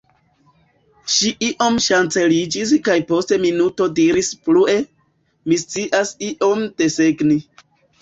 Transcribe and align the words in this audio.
Ŝi 1.15 1.29
iom 1.47 1.77
ŝanceliĝis 1.89 2.73
kaj 2.89 2.97
post 3.13 3.35
minuto 3.45 3.89
diris 4.01 4.33
plue:-- 4.49 4.77
Mi 5.51 5.63
scias 5.67 6.19
iom 6.33 6.69
desegni. 6.85 7.43